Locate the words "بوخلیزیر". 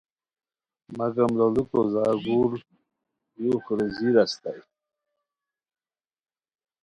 3.39-4.15